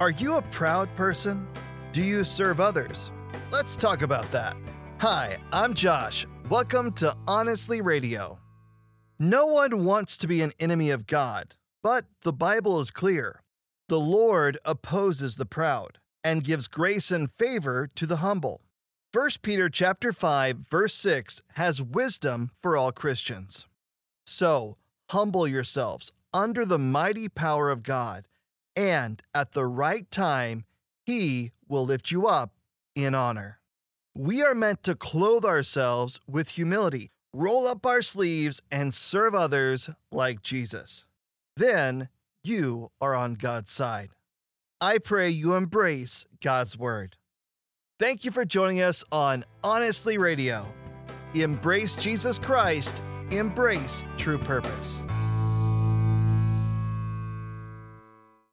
Are 0.00 0.10
you 0.10 0.36
a 0.36 0.42
proud 0.42 0.94
person? 0.94 1.48
Do 1.90 2.04
you 2.04 2.22
serve 2.22 2.60
others? 2.60 3.10
Let's 3.50 3.76
talk 3.76 4.02
about 4.02 4.30
that. 4.30 4.56
Hi, 5.00 5.38
I'm 5.52 5.74
Josh. 5.74 6.24
Welcome 6.48 6.92
to 6.92 7.16
Honestly 7.26 7.80
Radio. 7.80 8.38
No 9.18 9.46
one 9.46 9.84
wants 9.84 10.16
to 10.18 10.28
be 10.28 10.40
an 10.40 10.52
enemy 10.60 10.90
of 10.90 11.08
God, 11.08 11.56
but 11.82 12.04
the 12.22 12.32
Bible 12.32 12.78
is 12.78 12.92
clear. 12.92 13.42
The 13.88 13.98
Lord 13.98 14.56
opposes 14.64 15.34
the 15.34 15.46
proud 15.46 15.98
and 16.22 16.44
gives 16.44 16.68
grace 16.68 17.10
and 17.10 17.28
favor 17.32 17.88
to 17.96 18.06
the 18.06 18.18
humble. 18.18 18.60
1 19.12 19.30
Peter 19.42 19.68
chapter 19.68 20.12
5 20.12 20.58
verse 20.58 20.94
6 20.94 21.42
has 21.54 21.82
wisdom 21.82 22.52
for 22.54 22.76
all 22.76 22.92
Christians. 22.92 23.66
So, 24.28 24.76
humble 25.10 25.48
yourselves 25.48 26.12
under 26.32 26.64
the 26.64 26.78
mighty 26.78 27.28
power 27.28 27.68
of 27.68 27.82
God, 27.82 28.27
and 28.78 29.20
at 29.34 29.52
the 29.52 29.66
right 29.66 30.08
time 30.08 30.64
he 31.04 31.50
will 31.68 31.84
lift 31.84 32.12
you 32.12 32.28
up 32.28 32.52
in 32.94 33.14
honor. 33.14 33.58
We 34.14 34.42
are 34.42 34.54
meant 34.54 34.84
to 34.84 34.94
clothe 34.94 35.44
ourselves 35.44 36.20
with 36.28 36.50
humility, 36.50 37.10
roll 37.34 37.66
up 37.66 37.84
our 37.84 38.02
sleeves, 38.02 38.62
and 38.70 38.94
serve 38.94 39.34
others 39.34 39.90
like 40.12 40.42
Jesus. 40.42 41.04
Then 41.56 42.08
you 42.44 42.90
are 43.00 43.14
on 43.14 43.34
God's 43.34 43.72
side. 43.72 44.10
I 44.80 44.98
pray 44.98 45.28
you 45.28 45.54
embrace 45.54 46.24
God's 46.40 46.78
Word. 46.78 47.16
Thank 47.98 48.24
you 48.24 48.30
for 48.30 48.44
joining 48.44 48.80
us 48.80 49.02
on 49.10 49.44
Honestly 49.64 50.18
Radio. 50.18 50.64
Embrace 51.34 51.96
Jesus 51.96 52.38
Christ, 52.38 53.02
embrace 53.32 54.04
true 54.16 54.38
purpose. 54.38 55.02